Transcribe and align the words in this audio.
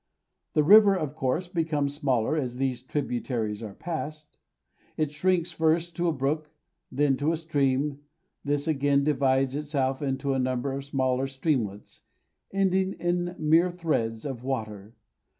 The 0.53 0.63
river, 0.63 0.95
of 0.95 1.13
course, 1.13 1.47
becomes 1.47 1.93
smaller 1.93 2.35
as 2.35 2.55
these 2.55 2.81
tributaries 2.81 3.61
are 3.61 3.75
passed. 3.75 4.39
It 4.97 5.11
shrinks 5.11 5.51
first 5.51 5.95
to 5.97 6.07
a 6.07 6.11
brook, 6.11 6.49
then 6.91 7.15
to 7.17 7.31
a 7.31 7.37
stream; 7.37 7.99
this 8.43 8.67
again 8.67 9.03
divides 9.03 9.55
itself 9.55 10.01
into 10.01 10.33
a 10.33 10.39
number 10.39 10.73
of 10.73 10.85
smaller 10.85 11.27
streamlets, 11.27 12.01
ending 12.51 12.93
in 12.93 13.35
mere 13.37 13.69
threads 13.69 14.25
of 14.25 14.43
water. 14.43 14.95